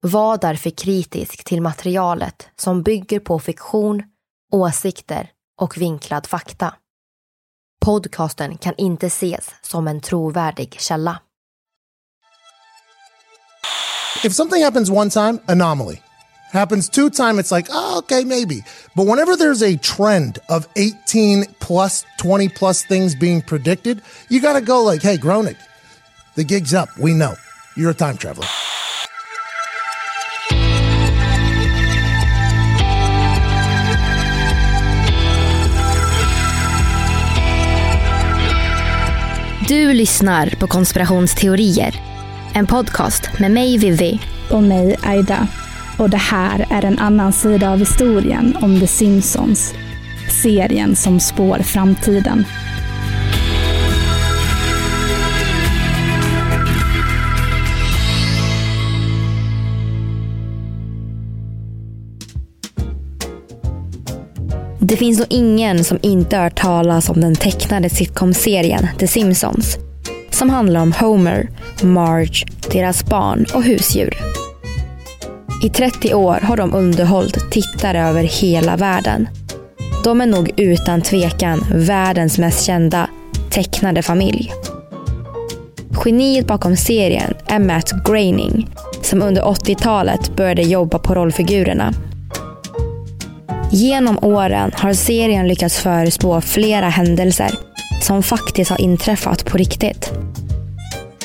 [0.00, 4.02] Var därför kritisk till materialet som bygger på fiktion,
[4.52, 6.74] åsikter och vinklad fakta.
[7.84, 11.20] Podcasten kan inte ses som en trovärdig källa.
[14.24, 15.96] If something happens one time, anomaly.
[16.52, 18.64] Happens two time, it's like, oh, okay, maybe.
[18.94, 24.00] But whenever there's a trend of 18 plus, 20 plus things being predicted,
[24.30, 25.56] you gotta go like, hey, Gronik,
[26.36, 26.88] the gig's up.
[26.98, 27.34] We know.
[27.76, 28.46] You're a time traveler.
[39.68, 41.94] Du lyssnar på konspirationsteorier.
[42.54, 44.20] En podcast med mig Vivi.
[44.50, 45.48] och mig Aida.
[45.98, 49.74] Och det här är en annan sida av historien om The Simpsons.
[50.42, 52.44] Serien som spår framtiden.
[64.80, 69.78] Det finns nog ingen som inte har hört talas om den tecknade sitcom-serien The Simpsons.
[70.30, 71.50] Som handlar om Homer,
[71.82, 74.18] Marge, deras barn och husdjur.
[75.64, 79.28] I 30 år har de underhållit tittare över hela världen.
[80.04, 83.10] De är nog utan tvekan världens mest kända
[83.50, 84.52] tecknade familj.
[86.04, 88.68] Geniet bakom serien är Matt Groening
[89.02, 91.94] som under 80-talet började jobba på rollfigurerna.
[93.70, 97.50] Genom åren har serien lyckats förespå flera händelser
[98.02, 100.12] som faktiskt har inträffat på riktigt.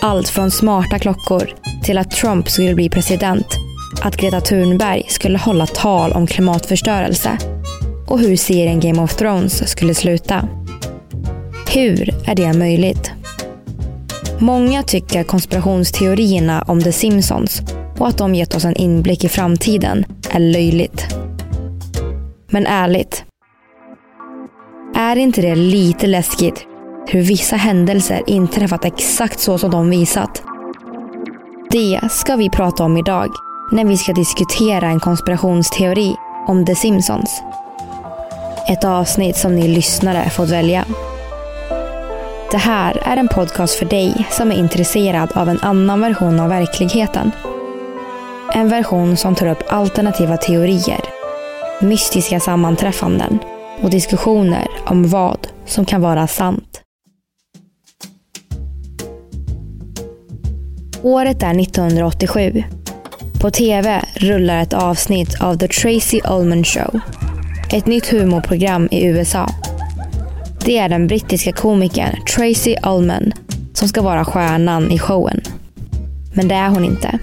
[0.02, 1.50] Allt från smarta klockor
[1.84, 3.48] till att Trump skulle bli president,
[4.02, 7.38] att Greta Thunberg skulle hålla tal om klimatförstörelse
[8.08, 10.48] och hur serien Game of Thrones skulle sluta.
[11.74, 13.12] Hur är det möjligt?
[14.40, 17.62] Många tycker konspirationsteorierna om The Simpsons
[17.98, 21.13] och att de gett oss en inblick i framtiden är löjligt.
[22.54, 23.26] Men ärligt.
[24.96, 26.66] Är inte det lite läskigt
[27.08, 30.44] hur vissa händelser inträffat exakt så som de visat?
[31.70, 33.30] Det ska vi prata om idag
[33.72, 36.16] när vi ska diskutera en konspirationsteori
[36.48, 37.42] om The Simpsons.
[38.70, 40.86] Ett avsnitt som ni lyssnare fått välja.
[42.52, 46.50] Det här är en podcast för dig som är intresserad av en annan version av
[46.50, 47.32] verkligheten.
[48.54, 51.13] En version som tar upp alternativa teorier,
[51.84, 53.40] mystiska sammanträffanden
[53.82, 56.82] och diskussioner om vad som kan vara sant.
[61.02, 62.64] Året är 1987.
[63.42, 67.00] På TV rullar ett avsnitt av The Tracy Ullman Show.
[67.74, 69.50] Ett nytt humorprogram i USA.
[70.66, 73.34] Det är den brittiska komikern Tracy Ullman
[73.74, 75.42] som ska vara stjärnan i showen.
[76.34, 77.20] Men det är hon inte.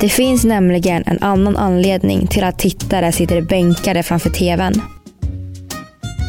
[0.00, 4.82] Det finns nämligen en annan anledning till att tittare sitter bänkade framför TVn.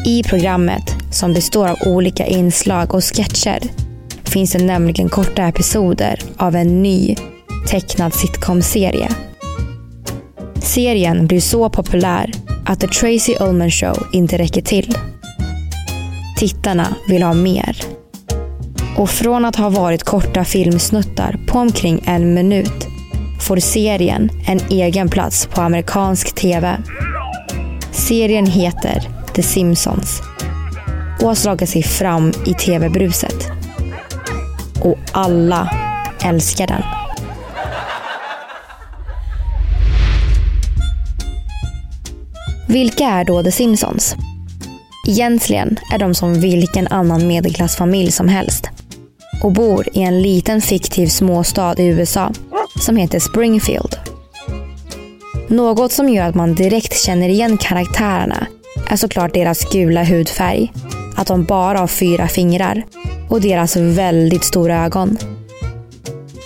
[0.06, 3.58] I programmet, som består av olika inslag och sketcher,
[4.24, 7.16] finns det nämligen korta episoder av en ny
[7.68, 9.08] tecknad sitcom-serie.
[10.62, 12.32] Serien blir så populär
[12.66, 14.98] att The Tracy Ullman Show inte räcker till.
[16.38, 17.76] Tittarna vill ha mer.
[18.96, 22.89] Och från att ha varit korta filmsnuttar på omkring en minut
[23.50, 26.78] får serien en egen plats på amerikansk TV.
[27.92, 30.22] Serien heter The Simpsons
[31.20, 33.50] och har slagit sig fram i TV-bruset.
[34.80, 35.70] Och alla
[36.24, 36.82] älskar den.
[42.68, 44.16] Vilka är då The Simpsons?
[45.08, 48.70] Egentligen är de som vilken annan medelklassfamilj som helst
[49.42, 52.32] och bor i en liten fiktiv småstad i USA
[52.78, 53.96] som heter Springfield.
[55.48, 58.46] Något som gör att man direkt känner igen karaktärerna
[58.90, 60.72] är såklart deras gula hudfärg,
[61.16, 62.84] att de bara har fyra fingrar
[63.28, 65.18] och deras väldigt stora ögon.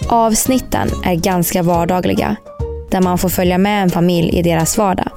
[0.09, 2.37] Avsnitten är ganska vardagliga,
[2.91, 5.09] där man får följa med en familj i deras vardag.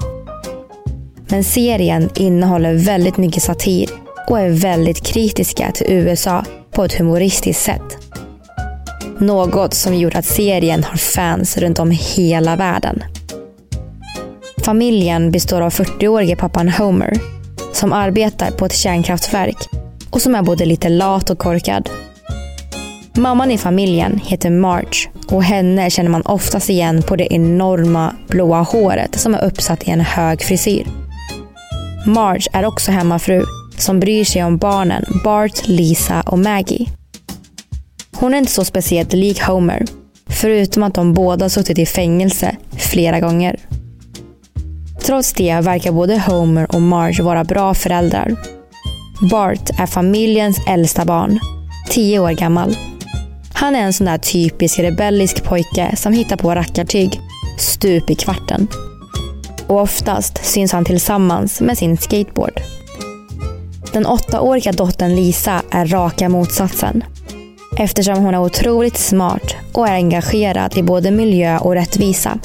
[1.28, 3.90] Men serien innehåller väldigt mycket satir
[4.28, 8.07] och är väldigt kritiska till USA på ett humoristiskt sätt.
[9.20, 13.02] Något som gjort att serien har fans runt om hela världen.
[14.64, 17.20] Familjen består av 40-årige pappan Homer
[17.72, 19.56] som arbetar på ett kärnkraftverk
[20.10, 21.90] och som är både lite lat och korkad.
[23.16, 28.62] Mamman i familjen heter Marge och henne känner man oftast igen på det enorma blåa
[28.62, 30.86] håret som är uppsatt i en hög frisyr.
[32.06, 33.44] Marge är också hemmafru
[33.78, 36.86] som bryr sig om barnen Bart, Lisa och Maggie.
[38.20, 39.84] Hon är inte så speciellt lik Homer,
[40.26, 43.56] förutom att de båda suttit i fängelse flera gånger.
[45.00, 48.36] Trots det verkar både Homer och Marge vara bra föräldrar.
[49.30, 51.40] Bart är familjens äldsta barn,
[51.90, 52.76] tio år gammal.
[53.52, 57.20] Han är en sån där typisk rebellisk pojke som hittar på rackartyg
[57.58, 58.68] stup i kvarten.
[59.66, 62.60] Och oftast syns han tillsammans med sin skateboard.
[63.92, 67.04] Den åttaåriga dottern Lisa är raka motsatsen.
[67.80, 72.38] Eftersom hon är otroligt smart och är engagerad i både miljö och rättvisa.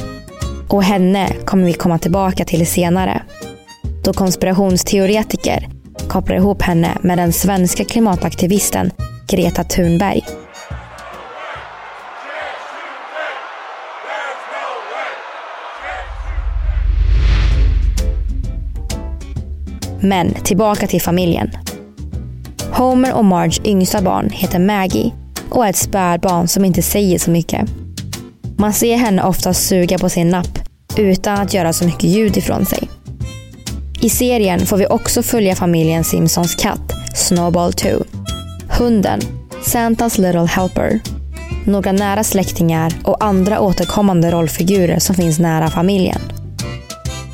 [0.70, 3.22] Och henne kommer vi komma tillbaka till senare.
[4.04, 5.70] Då konspirationsteoretiker
[6.08, 8.92] kopplar ihop henne med den svenska klimataktivisten
[9.28, 10.22] Greta Thunberg.
[20.02, 21.52] Men tillbaka till familjen.
[22.72, 25.12] Homer och Marge yngsta barn heter Maggie
[25.54, 27.70] och är ett spädbarn som inte säger så mycket.
[28.58, 30.60] Man ser henne ofta suga på sin napp
[30.98, 32.90] utan att göra så mycket ljud ifrån sig.
[34.02, 37.90] I serien får vi också följa familjen Simpsons katt Snowball 2.
[38.70, 39.20] Hunden
[39.66, 41.00] Santas Little Helper.
[41.66, 46.20] Några nära släktingar och andra återkommande rollfigurer som finns nära familjen.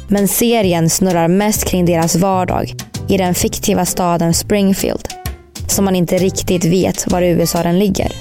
[0.07, 2.74] Men serien snurrar mest kring deras vardag
[3.10, 5.19] i den fiktiva staden Springfield
[5.71, 8.12] som man inte riktigt vet var i USA den ligger.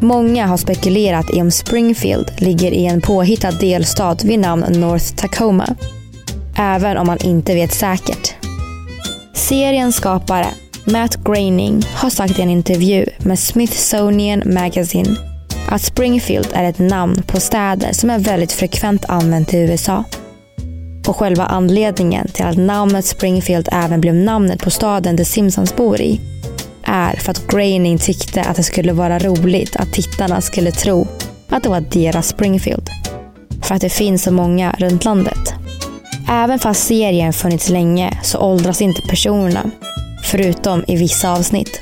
[0.00, 5.66] Många har spekulerat i om Springfield ligger i en påhittad delstat vid namn North Tacoma.
[6.56, 8.34] Även om man inte vet säkert.
[9.34, 10.46] Seriens skapare,
[10.84, 15.16] Matt Groening, har sagt i en intervju med Smithsonian Magazine
[15.70, 20.04] att Springfield är ett namn på städer som är väldigt frekvent använt i USA.
[21.06, 26.00] Och själva anledningen till att namnet Springfield även blev namnet på staden The Simpsons bor
[26.00, 26.20] i
[26.84, 31.06] är för att Groening tyckte att det skulle vara roligt att tittarna skulle tro
[31.48, 32.88] att det var deras Springfield.
[33.62, 35.54] För att det finns så många runt landet.
[36.28, 39.70] Även fast serien funnits länge så åldras inte personerna,
[40.24, 41.80] förutom i vissa avsnitt.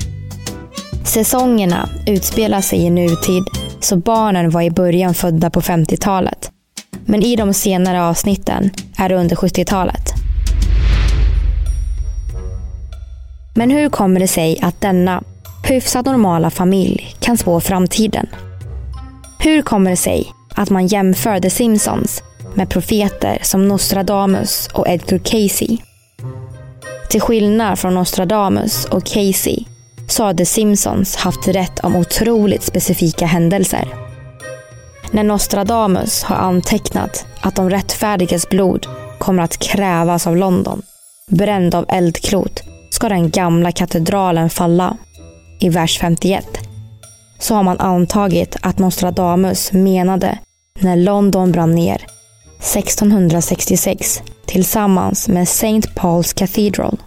[1.05, 3.43] Säsongerna utspelar sig i nutid,
[3.79, 6.48] så barnen var i början födda på 50-talet.
[7.09, 10.13] Men i de senare avsnitten är det under 70-talet.
[13.55, 15.23] Men hur kommer det sig att denna
[15.63, 18.27] hyfsat normala familj kan spå framtiden?
[19.39, 22.23] Hur kommer det sig att man jämför The Simpsons
[22.53, 25.77] med profeter som Nostradamus och Edgar Casey?
[27.09, 29.63] Till skillnad från Nostradamus och Casey
[30.07, 34.08] så har The Simpsons haft rätt om otroligt specifika händelser.
[35.11, 38.87] När Nostradamus har antecknat att de rättfärdigas blod
[39.17, 40.81] kommer att krävas av London,
[41.27, 44.97] bränd av eldklot, ska den gamla katedralen falla.
[45.59, 46.45] I vers 51
[47.39, 50.39] så har man antagit att Nostradamus menade
[50.79, 52.05] när London brann ner
[52.59, 55.81] 1666 tillsammans med St.
[55.95, 56.97] Paul's Cathedral.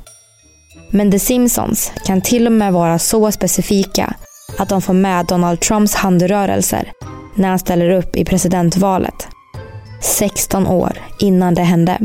[0.90, 4.14] Men The Simpsons kan till och med vara så specifika
[4.59, 6.92] att de får med Donald Trumps handrörelser
[7.35, 9.29] när han ställer upp i presidentvalet.
[10.01, 11.99] 16 år innan det hände.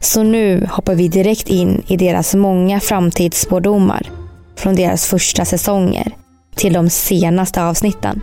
[0.00, 4.10] Så nu hoppar vi direkt in i deras många framtidsspådomar
[4.56, 6.16] från deras första säsonger
[6.54, 8.20] till de senaste avsnitten.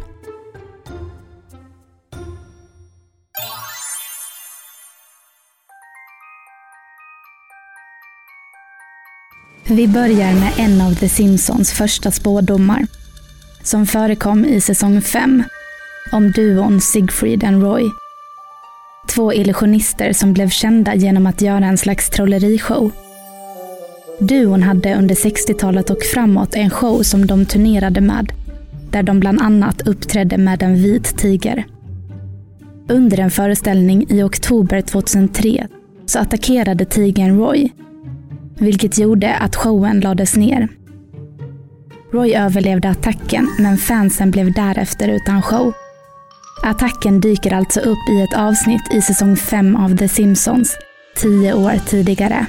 [9.68, 12.88] Vi börjar med en av The Simpsons första spådomar.
[13.64, 15.44] Som förekom i säsong 5.
[16.12, 17.92] Om duon Siegfried and Roy.
[19.16, 22.92] Två illusionister som blev kända genom att göra en slags trollerishow.
[24.20, 28.32] Duon hade under 60-talet och framåt en show som de turnerade med.
[28.92, 31.66] Där de bland annat uppträdde med en vit tiger.
[32.90, 35.68] Under en föreställning i oktober 2003
[36.06, 37.70] så attackerade tigern Roy
[38.62, 40.68] vilket gjorde att showen lades ner.
[42.12, 45.74] Roy överlevde attacken, men fansen blev därefter utan show.
[46.64, 50.78] Attacken dyker alltså upp i ett avsnitt i säsong 5 av The Simpsons,
[51.16, 52.46] tio år tidigare.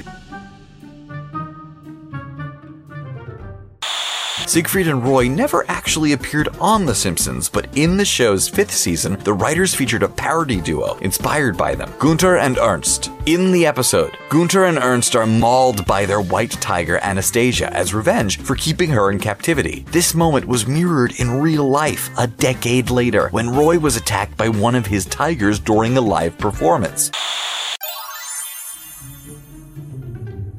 [4.53, 9.17] Siegfried and Roy never actually appeared on The Simpsons, but in the show's fifth season,
[9.23, 13.09] the writers featured a parody duo inspired by them, Gunter and Ernst.
[13.25, 18.41] In the episode, Gunter and Ernst are mauled by their white tiger Anastasia as revenge
[18.41, 19.85] for keeping her in captivity.
[19.89, 24.49] This moment was mirrored in real life a decade later when Roy was attacked by
[24.49, 27.09] one of his tigers during a live performance.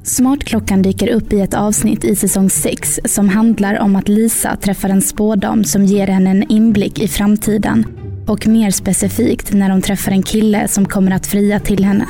[0.05, 4.89] Smartklockan dyker upp i ett avsnitt i säsong 6 som handlar om att Lisa träffar
[4.89, 7.85] en spådam som ger henne en inblick i framtiden
[8.27, 12.05] och mer specifikt när hon träffar en kille som kommer att fria till henne.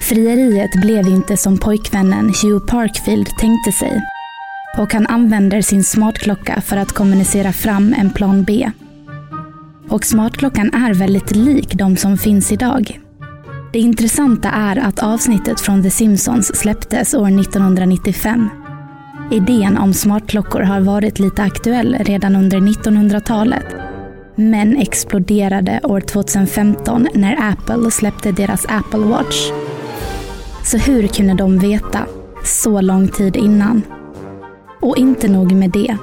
[0.00, 4.02] Frieriet blev inte som pojkvännen Hugh Parkfield tänkte sig
[4.78, 8.70] och han använder sin smartklocka för att kommunicera fram en plan B.
[9.88, 13.00] Och smartklockan är väldigt lik de som finns idag.
[13.72, 18.48] Det intressanta är att avsnittet från The Simpsons släpptes år 1995.
[19.30, 23.66] Idén om smartklockor har varit lite aktuell redan under 1900-talet.
[24.34, 29.50] Men exploderade år 2015 när Apple släppte deras Apple Watch.
[30.64, 32.06] Så hur kunde de veta
[32.44, 33.82] så lång tid innan?
[34.80, 35.96] Och inte nog med det.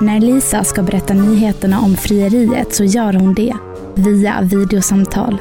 [0.00, 3.54] När Lisa ska berätta nyheterna om frieriet så gör hon det
[3.94, 5.38] via videosamtal.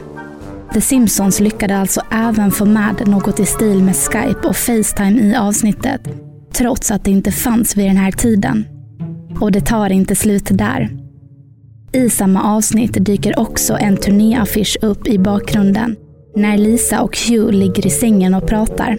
[0.73, 5.35] The Simpsons lyckades alltså även få med något i stil med Skype och Facetime i
[5.35, 6.01] avsnittet,
[6.53, 8.65] trots att det inte fanns vid den här tiden.
[9.39, 10.89] Och det tar inte slut där.
[11.91, 15.95] I samma avsnitt dyker också en turnéaffisch upp i bakgrunden
[16.35, 18.97] när Lisa och Hugh ligger i sängen och pratar.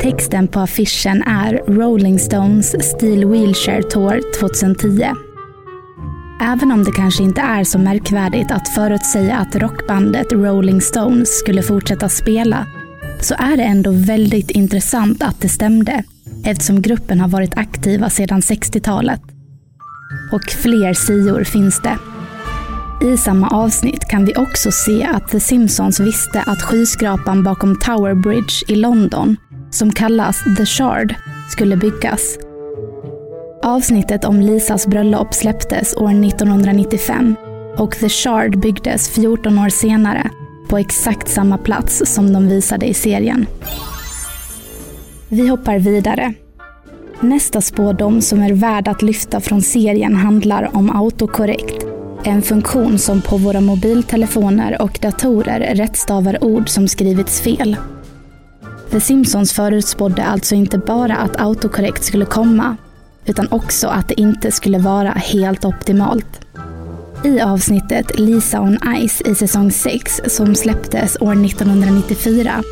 [0.00, 5.29] Texten på affischen är Rolling Stones Steel Wheelchair Tour 2010.
[6.42, 11.62] Även om det kanske inte är så märkvärdigt att förutsäga att rockbandet Rolling Stones skulle
[11.62, 12.66] fortsätta spela,
[13.20, 16.04] så är det ändå väldigt intressant att det stämde,
[16.44, 19.20] eftersom gruppen har varit aktiva sedan 60-talet.
[20.32, 21.98] Och fler sior finns det.
[23.06, 28.14] I samma avsnitt kan vi också se att The Simpsons visste att skyskrapan bakom Tower
[28.14, 29.36] Bridge i London,
[29.70, 31.14] som kallas The Shard,
[31.50, 32.38] skulle byggas
[33.62, 37.36] Avsnittet om Lisas bröllop släpptes år 1995
[37.76, 40.30] och The Shard byggdes 14 år senare
[40.68, 43.46] på exakt samma plats som de visade i serien.
[45.28, 46.34] Vi hoppar vidare.
[47.20, 51.86] Nästa spådom som är värd att lyfta från serien handlar om autokorrekt.
[52.24, 57.76] En funktion som på våra mobiltelefoner och datorer rättstavar ord som skrivits fel.
[58.90, 62.76] The Simpsons förutspådde alltså inte bara att autokorrekt skulle komma
[63.26, 66.40] utan också att det inte skulle vara helt optimalt.
[67.24, 72.62] I avsnittet Lisa on Ice i säsong 6 som släpptes år 1994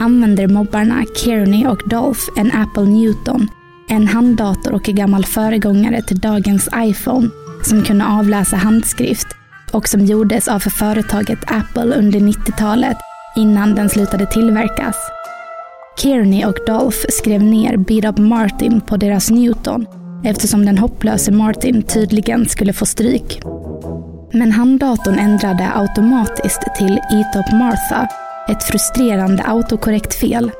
[0.00, 3.48] använder mobbarna Kearney och Dolph en Apple Newton,
[3.88, 7.28] en handdator och en gammal föregångare till dagens iPhone
[7.62, 9.26] som kunde avläsa handskrift
[9.70, 12.96] och som gjordes av företaget Apple under 90-talet
[13.36, 14.96] innan den slutade tillverkas.
[15.98, 19.86] Kearney och Dolph skrev ner Beat Up Martin på deras Newton
[20.24, 23.40] eftersom den hopplöse Martin tydligen skulle få stryk.
[24.32, 28.08] Men handdatorn ändrade automatiskt till Eat Up Martha,
[28.50, 30.50] ett frustrerande autokorrekt fel.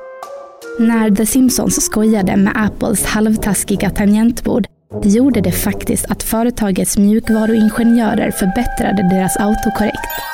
[0.79, 4.67] När The Simpsons skojade med Apples halvtaskiga tangentbord
[5.05, 10.30] gjorde det faktiskt att företagets mjukvaruingenjörer förbättrade deras autokorrekt.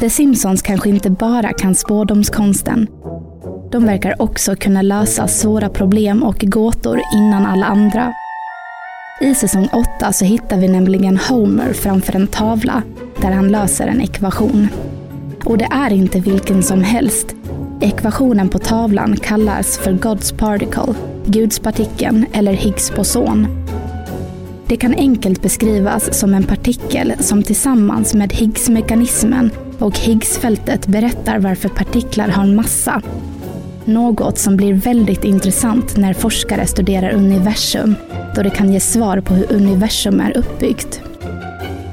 [0.00, 2.86] The Simpsons kanske inte bara kan spådomskonsten.
[3.72, 8.12] De verkar också kunna lösa svåra problem och gåtor innan alla andra.
[9.20, 12.82] I säsong 8 så hittar vi nämligen Homer framför en tavla
[13.20, 14.68] där han löser en ekvation.
[15.44, 17.34] Och det är inte vilken som helst.
[17.80, 20.94] Ekvationen på tavlan kallas för God's particle,
[21.26, 23.46] gudspartikeln eller Higgs boson.
[24.66, 29.50] Det kan enkelt beskrivas som en partikel som tillsammans med Higgs-mekanismen
[29.80, 33.02] och Higgsfältet berättar varför partiklar har en massa.
[33.84, 37.94] Något som blir väldigt intressant när forskare studerar universum,
[38.36, 41.02] då det kan ge svar på hur universum är uppbyggt.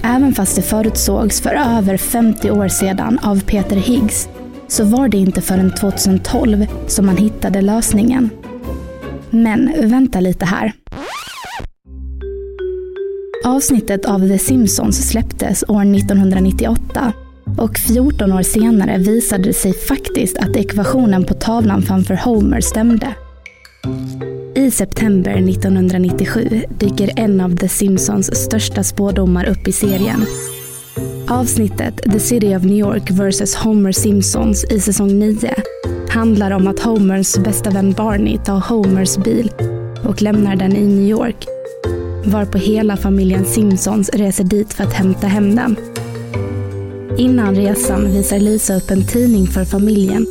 [0.03, 4.29] Även fast det förutsågs för över 50 år sedan av Peter Higgs,
[4.67, 8.29] så var det inte förrän 2012 som man hittade lösningen.
[9.29, 10.73] Men vänta lite här.
[13.45, 17.13] Avsnittet av The Simpsons släpptes år 1998
[17.57, 23.15] och 14 år senare visade det sig faktiskt att ekvationen på tavlan framför Homer stämde.
[24.55, 30.25] I september 1997 dyker en av The Simpsons största spådomar upp i serien.
[31.29, 35.53] Avsnittet The City of New York vs Homer Simpsons i säsong 9
[36.09, 39.51] handlar om att Homers bästa vän Barney tar Homers bil
[40.03, 41.47] och lämnar den i New York
[42.25, 45.75] varpå hela familjen Simpsons reser dit för att hämta hem den.
[47.17, 50.27] Innan resan visar Lisa upp en tidning för familjen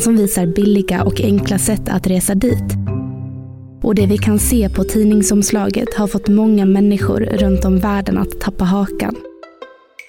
[0.00, 2.64] som visar billiga och enkla sätt att resa dit.
[3.82, 8.40] Och det vi kan se på tidningsomslaget har fått många människor runt om världen att
[8.40, 9.16] tappa hakan.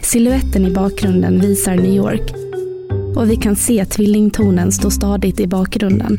[0.02, 2.34] Siluetten i bakgrunden visar New York
[3.16, 6.18] och vi kan se tvillingtornen stå stadigt i bakgrunden.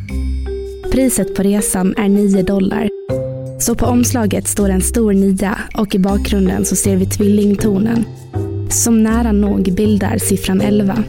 [0.92, 2.88] Priset på resan är 9 dollar
[3.61, 8.04] så på omslaget står en stor nia och i bakgrunden så ser vi tvillingtornen
[8.72, 11.04] som nära nog bildar siffran 11.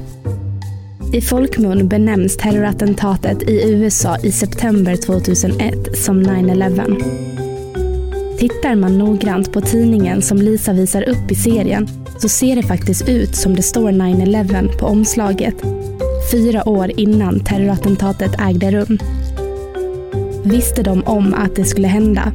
[1.13, 7.03] I folkmun benämns terrorattentatet i USA i september 2001 som 9-11.
[8.39, 13.10] Tittar man noggrant på tidningen som Lisa visar upp i serien så ser det faktiskt
[13.10, 15.55] ut som det står 9-11 på omslaget
[16.32, 18.99] fyra år innan terrorattentatet ägde rum.
[20.43, 22.32] Visste de om att det skulle hända?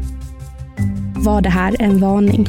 [1.16, 2.48] Var det här en varning?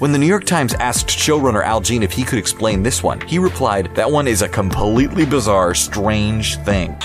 [0.00, 3.20] When the New York Times asked showrunner Al Jean if he could explain this one,
[3.26, 6.96] he replied, That one is a completely bizarre, strange thing.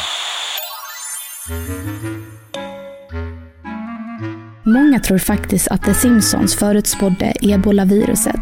[4.63, 8.41] Många tror faktiskt att The Simpsons förutspådde ebolaviruset.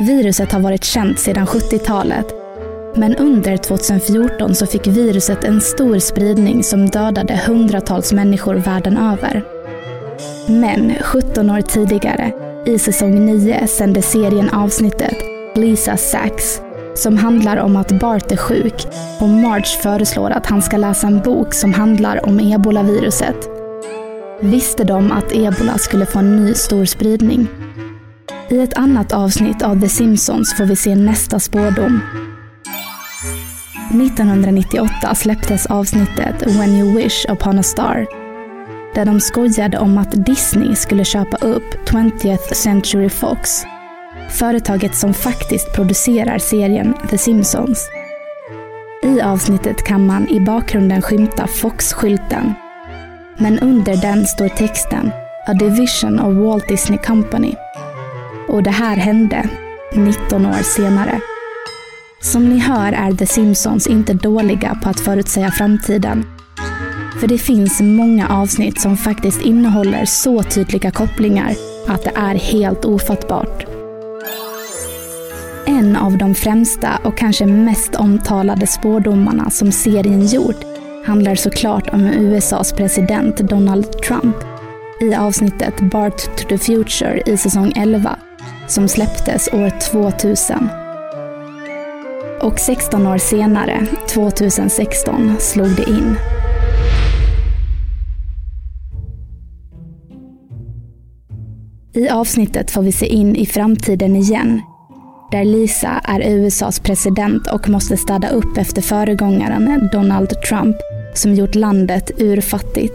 [0.00, 2.26] Viruset har varit känt sedan 70-talet
[2.96, 9.44] men under 2014 så fick viruset en stor spridning som dödade hundratals människor världen över.
[10.46, 15.16] Men 17 år tidigare, i säsong 9, sände serien avsnittet
[15.54, 16.60] Lisa Sachs
[16.94, 18.86] som handlar om att Bart är sjuk
[19.20, 23.36] och Marge föreslår att han ska läsa en bok som handlar om ebolaviruset.
[24.40, 27.48] Visste de att ebola skulle få en ny stor spridning?
[28.48, 32.00] I ett annat avsnitt av The Simpsons får vi se nästa spårdom
[33.90, 38.17] 1998 släpptes avsnittet When You Wish Upon a Star
[38.94, 43.64] där de skojade om att Disney skulle köpa upp 20th Century Fox,
[44.30, 47.88] företaget som faktiskt producerar serien The Simpsons.
[49.02, 52.54] I avsnittet kan man i bakgrunden skymta Fox-skylten.
[53.36, 55.12] Men under den står texten
[55.46, 57.54] A Division of Walt Disney Company.
[58.48, 59.48] Och det här hände
[59.94, 61.20] 19 år senare.
[62.20, 66.37] Som ni hör är The Simpsons inte dåliga på att förutsäga framtiden.
[67.20, 71.54] För det finns många avsnitt som faktiskt innehåller så tydliga kopplingar
[71.86, 73.66] att det är helt ofattbart.
[75.66, 80.64] En av de främsta och kanske mest omtalade spårdomarna som serien gjort
[81.06, 84.36] handlar såklart om USAs president Donald Trump
[85.00, 88.16] i avsnittet Bart to the Future i säsong 11
[88.68, 90.68] som släpptes år 2000.
[92.40, 96.16] Och 16 år senare, 2016, slog det in.
[101.98, 104.60] I avsnittet får vi se in i framtiden igen.
[105.30, 110.76] Där Lisa är USAs president och måste städa upp efter föregångaren Donald Trump
[111.14, 112.94] som gjort landet urfattigt.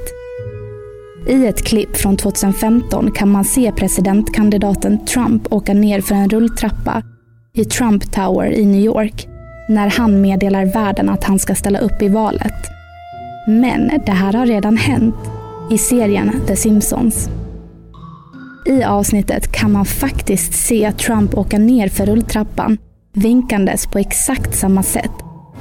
[1.28, 7.04] I ett klipp från 2015 kan man se presidentkandidaten Trump åka ner för en rulltrappa
[7.54, 9.28] i Trump Tower i New York
[9.70, 12.68] när han meddelar världen att han ska ställa upp i valet.
[13.48, 15.16] Men det här har redan hänt
[15.72, 17.30] i serien The Simpsons.
[18.66, 22.78] I avsnittet kan man faktiskt se Trump åka ner för rulltrappan
[23.14, 25.12] vinkandes på exakt samma sätt,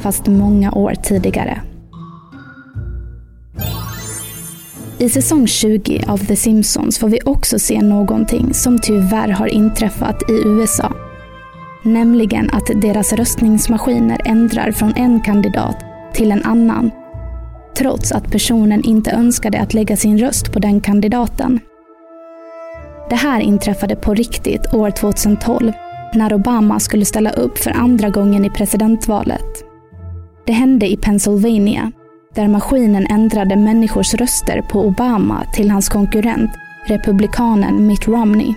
[0.01, 1.61] fast många år tidigare.
[4.99, 10.31] I säsong 20 av The Simpsons får vi också se någonting som tyvärr har inträffat
[10.31, 10.93] i USA
[11.83, 15.77] Nämligen att deras röstningsmaskiner ändrar från en kandidat
[16.15, 16.91] till en annan.
[17.79, 21.61] Trots att personen inte önskade att lägga sin röst på den kandidaten.
[23.13, 25.73] Det här inträffade på riktigt år 2012
[26.15, 29.65] när Obama skulle ställa upp för andra gången i presidentvalet.
[30.47, 31.93] Det hände i Pennsylvania
[32.35, 36.51] där maskinen ändrade människors röster på Obama till hans konkurrent,
[36.87, 38.55] republikanen Mitt Romney.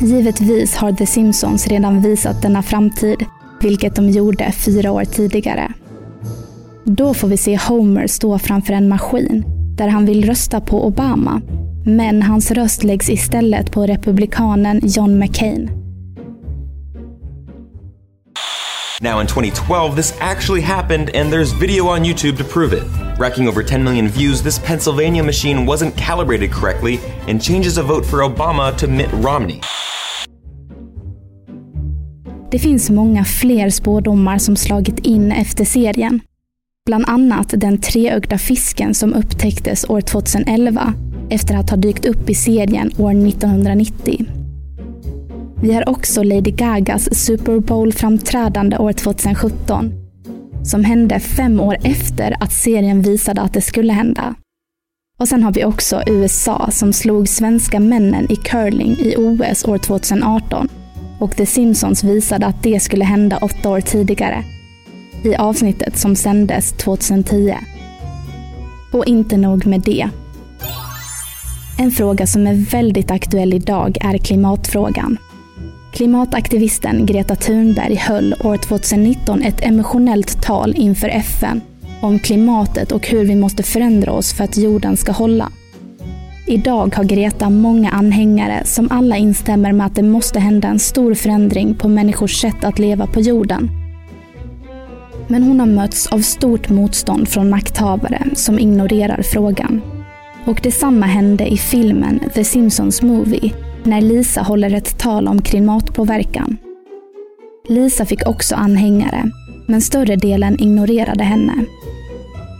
[0.00, 3.26] Givetvis har The Simpsons redan visat denna framtid,
[3.60, 5.72] vilket de gjorde fyra år tidigare.
[6.84, 9.44] Då får vi se Homer stå framför en maskin
[9.76, 11.42] där han vill rösta på Obama,
[11.84, 15.70] men hans röst läggs istället på republikanen John McCain.
[19.02, 22.82] Now, in 2012, this actually happened, and there's video on YouTube to prove it.
[23.18, 28.04] Racking over 10 million views, this Pennsylvania machine wasn't calibrated correctly and changes a vote
[28.06, 29.60] for Obama to Mitt Romney.
[32.50, 36.20] Det finns många fler spådomar som slagit in efter serien.
[36.86, 40.94] Bland annat den treögda fisken som upptäcktes år 2011
[41.30, 44.24] efter att ha dykt upp i serien år 1990.
[45.62, 49.92] Vi har också Lady Gagas Super Bowl-framträdande år 2017
[50.64, 54.34] som hände fem år efter att serien visade att det skulle hända.
[55.18, 59.78] Och sen har vi också USA som slog svenska männen i curling i OS år
[59.78, 60.68] 2018
[61.20, 64.44] och The Simpsons visade att det skulle hända åtta år tidigare
[65.24, 67.54] i avsnittet som sändes 2010.
[68.92, 70.08] Och inte nog med det.
[71.80, 75.18] En fråga som är väldigt aktuell idag är klimatfrågan.
[75.92, 81.60] Klimataktivisten Greta Thunberg höll år 2019 ett emotionellt tal inför FN
[82.02, 85.52] om klimatet och hur vi måste förändra oss för att jorden ska hålla.
[86.46, 91.14] Idag har Greta många anhängare som alla instämmer med att det måste hända en stor
[91.14, 93.70] förändring på människors sätt att leva på jorden.
[95.28, 99.99] Men hon har mötts av stort motstånd från makthavare som ignorerar frågan.
[100.46, 103.52] Och detsamma hände i filmen The Simpsons Movie
[103.84, 106.56] när Lisa håller ett tal om klimatpåverkan.
[107.68, 109.30] Lisa fick också anhängare,
[109.66, 111.64] men större delen ignorerade henne.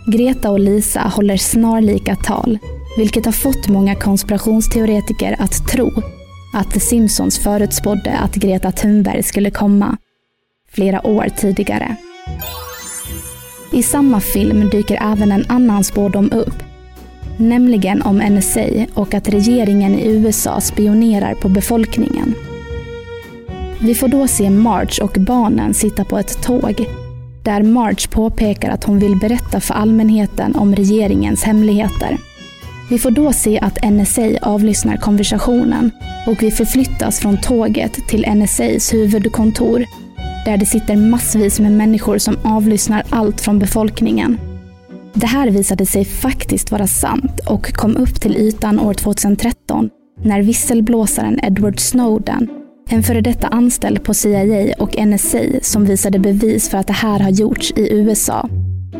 [0.07, 2.59] Greta och Lisa håller snarlika tal,
[2.97, 5.91] Vilket har fått många konspirationsteoretiker att tro
[6.53, 9.97] att The Simpsons förutspådde att Greta Thunberg skulle komma
[10.71, 11.95] flera år tidigare.
[13.71, 16.70] I samma film dyker även en annan spådom upp.
[17.41, 22.33] Nämligen om NSA och att regeringen i USA spionerar på befolkningen.
[23.79, 26.85] Vi får då se Marge och barnen sitta på ett tåg
[27.43, 32.17] där Marge påpekar att hon vill berätta för allmänheten om regeringens hemligheter.
[32.89, 35.91] Vi får då se att NSA avlyssnar konversationen
[36.27, 39.85] och vi förflyttas från tåget till NSAs huvudkontor
[40.45, 44.50] där det sitter massvis med människor som avlyssnar allt från befolkningen.
[45.13, 49.89] Det här visade sig faktiskt vara sant och kom upp till ytan år 2013
[50.23, 52.49] när visselblåsaren Edward Snowden,
[52.89, 57.19] en före detta anställd på CIA och NSA som visade bevis för att det här
[57.19, 58.49] har gjorts i USA.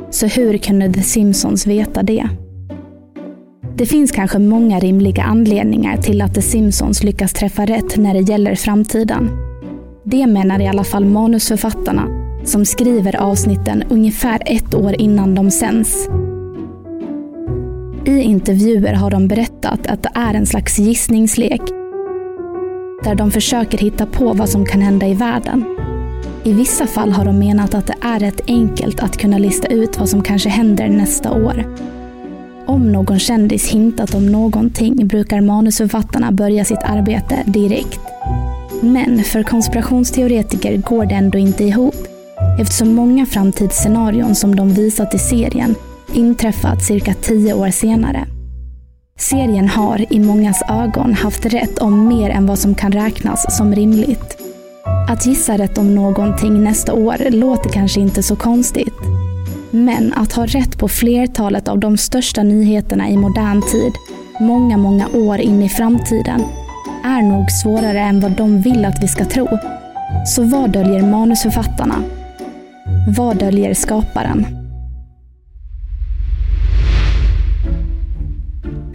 [0.10, 2.30] Så hur kunde The Simpsons veta det?
[3.76, 8.32] Det finns kanske många rimliga anledningar till att The Simpsons lyckas träffa rätt när det
[8.32, 9.30] gäller framtiden.
[10.04, 16.10] Det menar i alla fall manusförfattarna som skriver avsnitten ungefär ett år innan de sänds.
[18.06, 21.62] I intervjuer har de berättat att det är en slags gissningslek
[23.04, 25.66] där de försöker hitta på vad som kan hända i världen.
[26.44, 30.00] I vissa fall har de menat att det är rätt enkelt att kunna lista ut
[30.00, 31.66] vad som kanske händer nästa år.
[32.66, 38.00] Om någon kändis hintat om någonting brukar manusförfattarna börja sitt arbete direkt.
[38.82, 42.11] Men för konspirationsteoretiker går det ändå inte ihop
[42.60, 45.76] eftersom många framtidsscenarion som de visat i serien
[46.14, 48.26] inträffat cirka tio år senare.
[49.20, 53.76] Serien har i mångas ögon haft rätt om mer än vad som kan räknas som
[53.76, 54.38] rimligt.
[55.10, 58.94] Att gissa rätt om någonting nästa år låter kanske inte så konstigt.
[59.72, 63.94] Men att ha rätt på flertalet av de största nyheterna i modern tid,
[64.40, 66.42] många, många år in i framtiden,
[67.04, 69.48] är nog svårare än vad de vill att vi ska tro.
[70.28, 71.96] Så vad döljer manusförfattarna?
[73.08, 74.46] Vad döljer skaparen?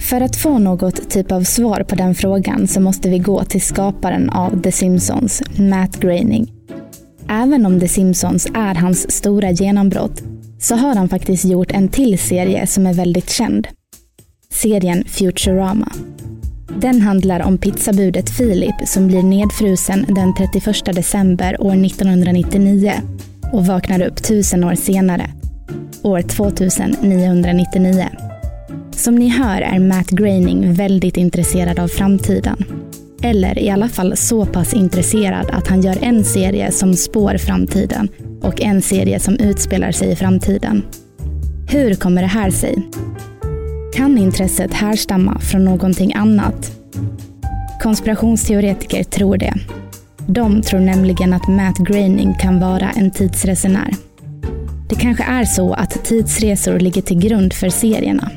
[0.01, 3.63] För att få något typ av svar på den frågan så måste vi gå till
[3.63, 6.53] skaparen av The Simpsons, Matt Groening.
[7.29, 10.23] Även om The Simpsons är hans stora genombrott
[10.61, 13.69] så har han faktiskt gjort en till serie som är väldigt känd.
[14.51, 15.93] Serien Futurama.
[16.81, 22.93] Den handlar om pizzabudet Philip som blir nedfrusen den 31 december år 1999
[23.53, 25.31] och vaknar upp tusen år senare,
[26.03, 28.09] år 2999.
[28.91, 32.65] Som ni hör är Matt Groening väldigt intresserad av framtiden.
[33.23, 38.09] Eller i alla fall så pass intresserad att han gör en serie som spår framtiden
[38.43, 40.83] och en serie som utspelar sig i framtiden.
[41.69, 42.89] Hur kommer det här sig?
[43.95, 46.73] Kan intresset härstamma från någonting annat?
[47.83, 49.55] Konspirationsteoretiker tror det.
[50.27, 53.91] De tror nämligen att Matt Groening kan vara en tidsresenär.
[54.89, 58.31] Det kanske är så att tidsresor ligger till grund för serierna.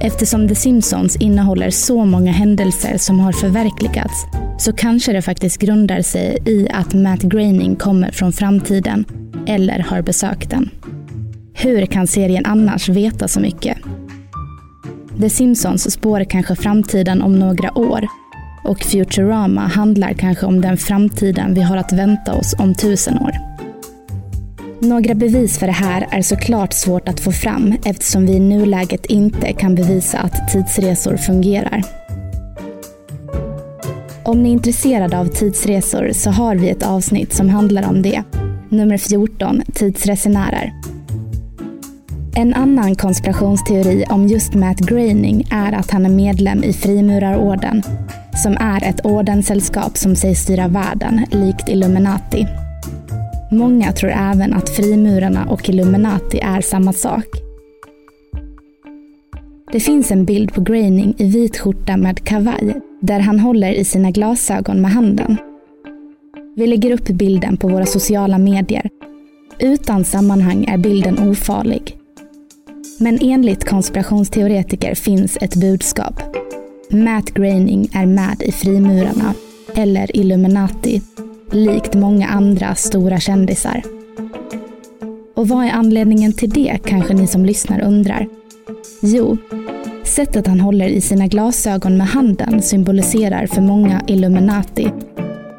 [0.00, 4.26] Eftersom The Simpsons innehåller så många händelser som har förverkligats
[4.58, 9.04] så kanske det faktiskt grundar sig i att Matt Groening kommer från framtiden
[9.46, 10.70] eller har besökt den.
[11.54, 13.78] Hur kan serien annars veta så mycket?
[15.20, 18.06] The Simpsons spår kanske framtiden om några år
[18.66, 23.32] och Futurama handlar kanske om den framtiden vi har att vänta oss om tusen år.
[24.80, 29.06] Några bevis för det här är såklart svårt att få fram eftersom vi i nuläget
[29.06, 31.82] inte kan bevisa att tidsresor fungerar.
[34.22, 38.22] Om ni är intresserade av tidsresor så har vi ett avsnitt som handlar om det.
[38.68, 40.72] Nummer 14, Tidsresenärer.
[42.34, 47.82] En annan konspirationsteori om just Matt Groening är att han är medlem i Frimurarorden,
[48.36, 52.46] som är ett ordenssällskap som sägs styra världen, likt Illuminati.
[53.52, 57.26] Många tror även att frimurarna och Illuminati är samma sak.
[59.72, 63.84] Det finns en bild på Groening i vit skjorta med kavaj, där han håller i
[63.84, 65.36] sina glasögon med handen.
[66.56, 68.88] Vi lägger upp bilden på våra sociala medier.
[69.58, 71.96] Utan sammanhang är bilden ofarlig.
[73.00, 76.22] Men enligt konspirationsteoretiker finns ett budskap.
[76.90, 79.34] Matt Groening är med i Frimurarna,
[79.74, 81.02] eller Illuminati,
[81.50, 83.82] likt många andra stora kändisar.
[85.34, 88.28] Och vad är anledningen till det, kanske ni som lyssnar undrar?
[89.02, 89.36] Jo,
[90.04, 94.90] sättet han håller i sina glasögon med handen symboliserar för många Illuminati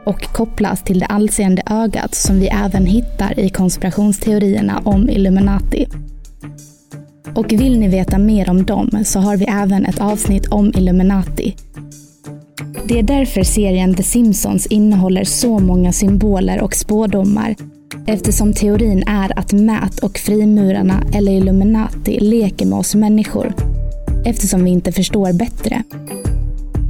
[0.05, 5.87] och kopplas till det allseende ögat som vi även hittar i konspirationsteorierna om Illuminati.
[7.35, 11.55] Och vill ni veta mer om dem så har vi även ett avsnitt om Illuminati.
[12.87, 17.55] Det är därför serien The Simpsons innehåller så många symboler och spådomar
[18.07, 23.53] eftersom teorin är att Matt och frimurarna eller Illuminati leker med oss människor
[24.25, 25.83] eftersom vi inte förstår bättre.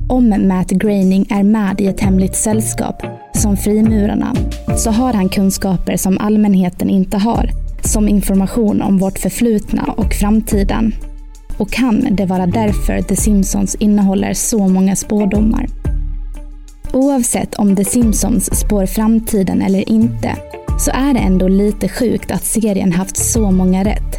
[0.10, 4.36] Om Matt Groening är med i ett hemligt sällskap, som frimurarna,
[4.78, 7.50] så har han kunskaper som allmänheten inte har,
[7.88, 10.96] som information om vårt förflutna och framtiden.
[11.58, 15.68] Och kan det vara därför The Simpsons innehåller så många spådomar?
[16.94, 20.36] Oavsett om The Simpsons spår framtiden eller inte,
[20.80, 24.18] så är det ändå lite sjukt att serien haft så många rätt.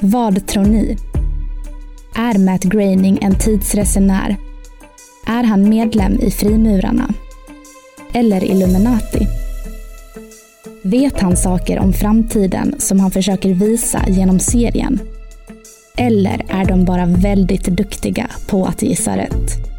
[0.00, 0.96] Vad tror ni?
[2.14, 4.36] Är Matt Groening en tidsresenär?
[5.26, 7.08] Är han medlem i Frimurarna?
[8.12, 9.39] Eller Illuminati?
[10.82, 15.00] Vet han saker om framtiden som han försöker visa genom serien?
[15.96, 19.69] Eller är de bara väldigt duktiga på att gissa rätt?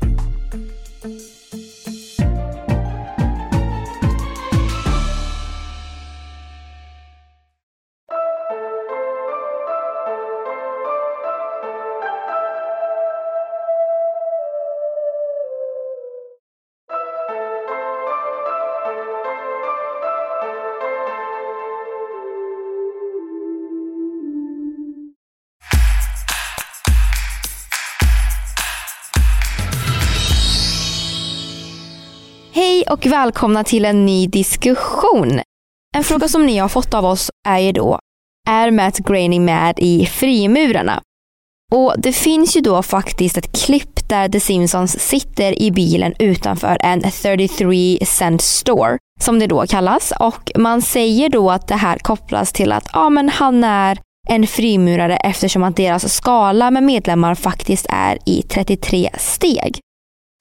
[33.01, 35.39] Och välkomna till en ny diskussion.
[35.95, 37.99] En fråga som ni har fått av oss är ju då,
[38.49, 41.01] är Matt Groening med i Frimurarna?
[41.71, 46.77] Och det finns ju då faktiskt ett klipp där The Simpsons sitter i bilen utanför
[46.81, 50.13] en 33 cent store, som det då kallas.
[50.19, 54.47] Och man säger då att det här kopplas till att ja, men han är en
[54.47, 59.79] frimurare eftersom att deras skala med medlemmar faktiskt är i 33 steg.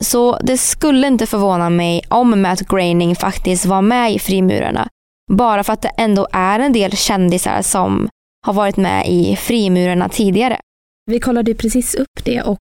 [0.04, 4.88] Så det skulle inte förvåna mig om Matt Groening faktiskt var med i Frimurarna.
[5.32, 8.08] Bara för att det ändå är en del kändisar som
[8.46, 10.60] har varit med i Frimurarna tidigare.
[11.06, 12.58] Vi kollade ju precis upp det och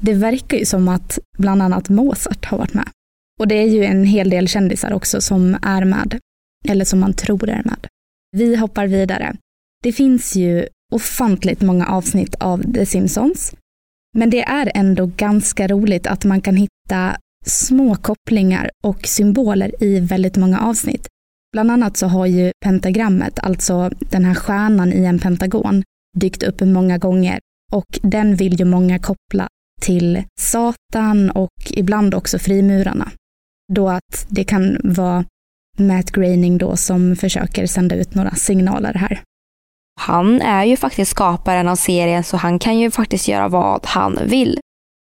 [0.00, 2.88] det verkar ju som att bland annat Mozart har varit med.
[3.40, 6.18] Och det är ju en hel del kändisar också som är med,
[6.68, 7.86] eller som man tror är med.
[8.32, 9.36] Vi hoppar vidare.
[9.82, 13.54] Det finns ju ofantligt många avsnitt av The Simpsons
[14.16, 20.00] men det är ändå ganska roligt att man kan hitta små kopplingar och symboler i
[20.00, 21.08] väldigt många avsnitt.
[21.52, 25.82] Bland annat så har ju pentagrammet, alltså den här stjärnan i en pentagon,
[26.16, 27.38] dykt upp många gånger
[27.72, 29.48] och den vill ju många koppla
[29.80, 33.10] till Satan och ibland också frimurarna.
[33.72, 35.24] Då att det kan vara
[35.78, 39.20] Matt Groening då som försöker sända ut några signaler här.
[40.00, 44.18] Han är ju faktiskt skaparen av serien så han kan ju faktiskt göra vad han
[44.24, 44.58] vill.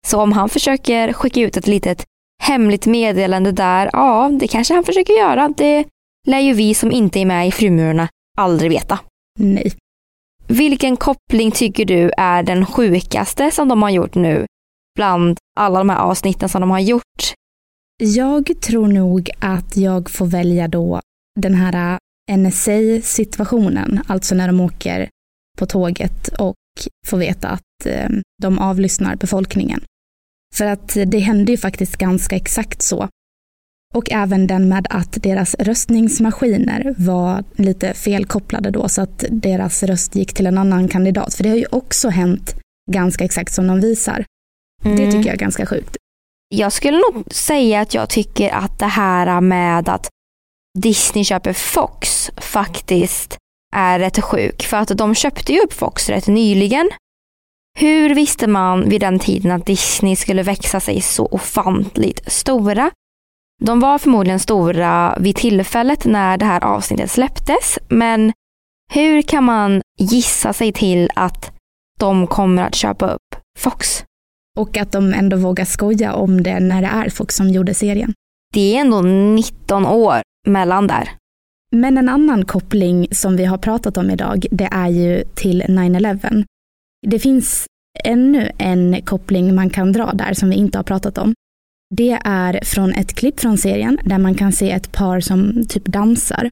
[0.07, 2.05] Så om han försöker skicka ut ett litet
[2.43, 5.49] hemligt meddelande där, ja, det kanske han försöker göra.
[5.57, 5.85] Det
[6.27, 8.99] lär ju vi som inte är med i Frimurarna aldrig veta.
[9.39, 9.73] Nej.
[10.47, 14.47] Vilken koppling tycker du är den sjukaste som de har gjort nu
[14.97, 17.35] bland alla de här avsnitten som de har gjort?
[18.03, 21.01] Jag tror nog att jag får välja då
[21.41, 25.09] den här NSA-situationen, alltså när de åker
[25.59, 26.57] på tåget och
[27.07, 28.09] får veta att eh,
[28.43, 29.81] de avlyssnar befolkningen.
[30.55, 33.09] För att det hände ju faktiskt ganska exakt så.
[33.95, 40.15] Och även den med att deras röstningsmaskiner var lite felkopplade då så att deras röst
[40.15, 41.35] gick till en annan kandidat.
[41.35, 42.57] För det har ju också hänt
[42.91, 44.25] ganska exakt som de visar.
[44.85, 44.97] Mm.
[44.97, 45.97] Det tycker jag är ganska sjukt.
[46.49, 50.09] Jag skulle nog säga att jag tycker att det här med att
[50.79, 53.37] Disney köper Fox faktiskt
[53.75, 54.63] är rätt sjuk.
[54.63, 56.91] För att de köpte ju upp Fox rätt nyligen.
[57.79, 62.91] Hur visste man vid den tiden att Disney skulle växa sig så ofantligt stora?
[63.63, 68.33] De var förmodligen stora vid tillfället när det här avsnittet släpptes, men
[68.93, 71.53] hur kan man gissa sig till att
[72.01, 74.05] de kommer att köpa upp Fox?
[74.57, 78.15] Och att de ändå vågar skoja om det när det är Fox som gjorde serien.
[78.55, 81.11] Det är ändå 19 år mellan där.
[81.71, 86.45] Men en annan koppling som vi har pratat om idag, det är ju till 9-11.
[87.07, 87.67] Det finns
[88.05, 91.35] ännu en koppling man kan dra där som vi inte har pratat om.
[91.95, 95.85] Det är från ett klipp från serien där man kan se ett par som typ
[95.85, 96.51] dansar.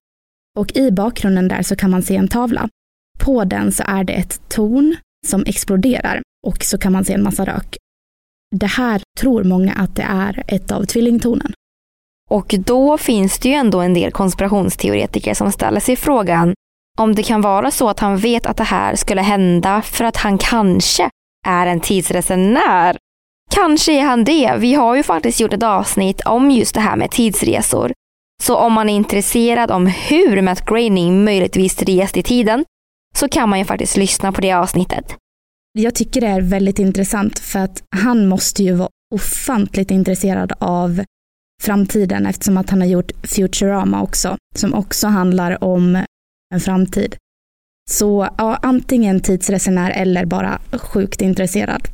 [0.58, 2.68] Och i bakgrunden där så kan man se en tavla.
[3.18, 7.22] På den så är det ett torn som exploderar och så kan man se en
[7.22, 7.76] massa rök.
[8.50, 11.52] Det här tror många att det är ett av tvillingtornen.
[12.30, 16.54] Och då finns det ju ändå en del konspirationsteoretiker som ställer sig frågan
[16.98, 20.16] om det kan vara så att han vet att det här skulle hända för att
[20.16, 21.10] han kanske
[21.46, 22.96] är en tidsresenär.
[23.50, 24.56] Kanske är han det.
[24.58, 27.92] Vi har ju faktiskt gjort ett avsnitt om just det här med tidsresor.
[28.42, 32.64] Så om man är intresserad om hur Matt Groening möjligtvis rest i tiden
[33.16, 35.16] så kan man ju faktiskt lyssna på det avsnittet.
[35.78, 41.00] Jag tycker det är väldigt intressant för att han måste ju vara ofantligt intresserad av
[41.62, 46.04] framtiden eftersom att han har gjort Futurama också, som också handlar om
[46.54, 47.16] en framtid.
[47.90, 51.88] Så ja, antingen tidsresenär eller bara sjukt intresserad.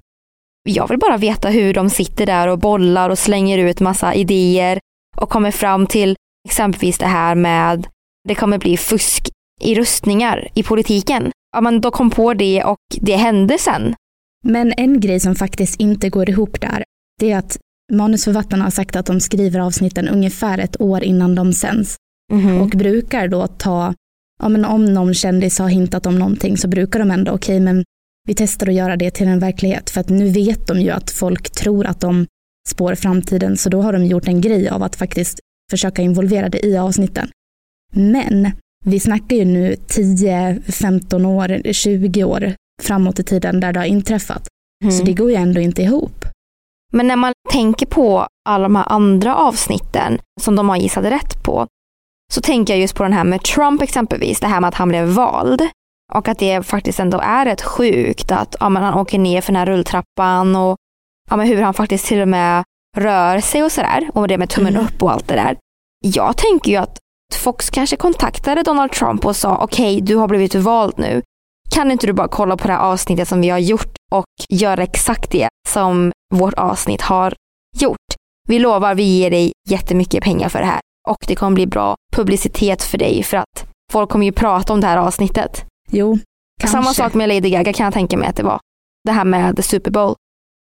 [0.69, 4.79] Jag vill bara veta hur de sitter där och bollar och slänger ut massa idéer
[5.17, 6.17] och kommer fram till
[6.49, 7.87] exempelvis det här med
[8.29, 9.29] det kommer bli fusk
[9.61, 11.31] i rustningar i politiken.
[11.53, 13.95] Ja, men då kom på det och det hände sen.
[14.45, 16.85] Men en grej som faktiskt inte går ihop där,
[17.21, 17.59] det är att
[17.93, 21.97] manusförfattarna har sagt att de skriver avsnitten ungefär ett år innan de sänds.
[22.33, 22.61] Mhm.
[22.61, 23.95] Och brukar då ta,
[24.43, 27.85] ja men om någon kändis har hintat om någonting så brukar de ändå, okej men
[28.29, 29.91] vi testar att göra det till en verklighet.
[29.91, 32.27] För att nu vet de ju att folk tror att de
[32.69, 35.39] spår framtiden, så då har de gjort en grej av att faktiskt
[35.71, 37.29] försöka involvera det i avsnitten.
[37.95, 38.51] Men
[38.85, 43.87] vi snackar ju nu 10, 15 år, 20 år framåt i tiden där det har
[43.87, 44.49] inträffat.
[44.85, 45.05] Så Mm.
[45.05, 46.22] det går ju ändå inte ihop.
[46.93, 51.43] Men när man tänker på alla de här andra avsnitten som de har gissat rätt
[51.43, 51.67] på
[52.33, 54.89] så tänker jag just på den här med Trump exempelvis, det här med att han
[54.89, 55.63] blev vald
[56.15, 59.53] och att det faktiskt ändå är rätt sjukt att ja, men han åker ner för
[59.53, 60.77] den här rulltrappan och
[61.31, 62.65] ja, men hur han faktiskt till och med
[62.97, 64.87] rör sig och sådär och det med tummen Mm.
[64.87, 65.57] upp och allt det där.
[66.05, 66.99] Jag tänker ju att
[67.35, 71.23] Fox kanske kontaktade Donald Trump och sa okej, du har blivit vald nu.
[71.73, 74.83] Kan inte du bara kolla på det här avsnittet som vi har gjort och göra
[74.83, 77.35] exakt det som vårt avsnitt har
[77.77, 77.99] gjort.
[78.49, 81.95] Vi lovar, vi ger dig jättemycket pengar för det här och det kommer bli bra
[82.17, 85.65] publicitet för dig för att folk kommer ju prata om det här avsnittet.
[85.91, 86.19] Jo,
[86.61, 86.77] kanske.
[86.77, 88.61] Samma sak med Lady Gaga kan jag tänka mig att det var.
[89.05, 90.15] Det här med The Super Bowl.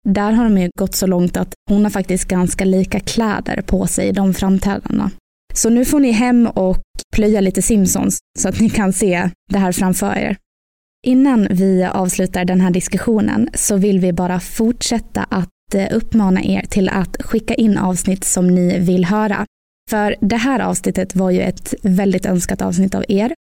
[0.08, 3.86] Där har de ju gått så långt att hon har faktiskt ganska lika kläder på
[3.86, 5.10] sig i de framträdandena.
[5.54, 6.76] Så nu får ni hem och
[7.16, 10.36] plöja lite Simpsons så att ni kan se det här framför er.
[11.06, 16.62] Innan vi avslutar den här diskussionen så vill vi bara fortsätta att eh, uppmana er
[16.62, 19.46] till att skicka in avsnitt som ni vill höra.
[19.90, 23.34] För det här avsnittet var ju ett väldigt önskat avsnitt av er.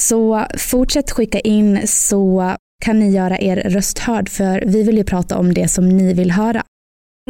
[0.00, 5.04] Så fortsätt skicka in så kan ni göra er röst hörd för vi vill ju
[5.04, 6.62] prata om det som ni vill höra.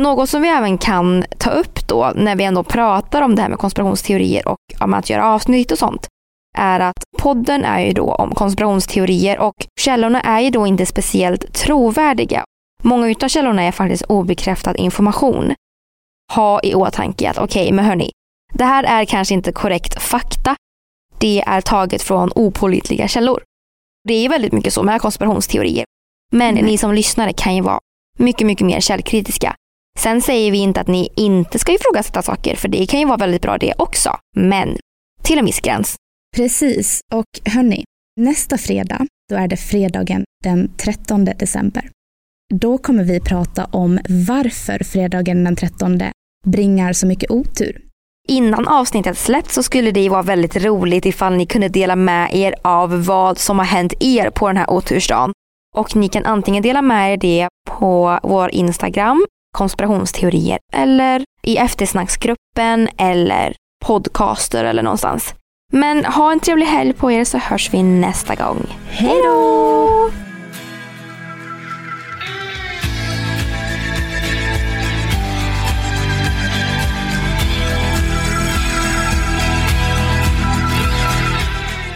[0.01, 3.49] Något som vi även kan ta upp då när vi ändå pratar om det här
[3.49, 6.09] med konspirationsteorier och om att göra avsnitt och sånt
[6.55, 11.53] är att podden är ju då om konspirationsteorier och källorna är ju då inte speciellt
[11.53, 12.45] trovärdiga.
[12.83, 15.55] Många utav källorna är faktiskt obekräftad information.
[16.33, 18.11] Ha i åtanke att okej, men hörni,
[18.53, 20.57] det här är kanske inte korrekt fakta.
[21.19, 23.43] Det är taget från opålitliga källor.
[24.09, 25.85] Det är väldigt mycket så med konspirationsteorier.
[26.33, 27.79] Men ni som lyssnare kan ju vara
[28.19, 29.55] mycket, mycket mer källkritiska.
[29.99, 33.17] Sen säger vi inte att ni inte ska ifrågasätta saker, för det kan ju vara
[33.17, 34.17] väldigt bra det också.
[34.37, 34.77] Men
[35.23, 35.97] till en viss gräns.
[36.35, 37.85] Precis, och hörni,
[38.21, 41.91] nästa fredag, då är det fredagen den 13 december.
[42.55, 46.01] Då kommer vi prata om varför fredagen den 13
[46.47, 47.83] bringar så mycket otur.
[48.29, 52.35] Innan avsnittet släpps så skulle det ju vara väldigt roligt ifall ni kunde dela med
[52.35, 55.33] er av vad som har hänt er på den här otursdagen.
[55.77, 59.27] Och ni kan antingen dela med er det på vår Instagram,
[59.57, 63.55] konspirationsteorier, eller i eftersnacksgruppen eller
[63.85, 65.35] podcaster eller någonstans.
[65.75, 68.67] Men ha en trevlig helg på er så hörs vi nästa gång.
[68.89, 70.11] Hej då!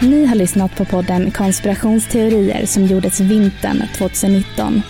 [0.01, 4.81] Ni har lyssnat på podden Konspirationsteorier som gjordes vintern 2019.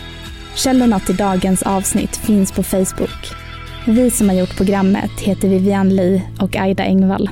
[0.56, 3.32] Källorna till dagens avsnitt finns på Facebook.
[3.88, 7.30] Vi som har gjort programmet heter Vivian Lee och Aida Engvall.